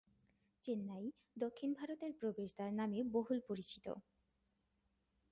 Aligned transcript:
চেন্নাই 0.65 1.05
"দক্ষিণ 1.37 1.69
ভারতের 1.73 2.11
প্রবেশদ্বার" 2.19 2.69
নামে 2.73 2.99
বহুল 3.11 3.39
পরিচিত। 3.47 3.85